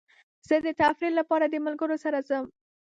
[0.47, 2.45] زه د تفریح لپاره د ملګرو سره ځم.